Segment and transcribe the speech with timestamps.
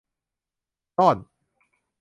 [0.97, 1.17] ซ่อน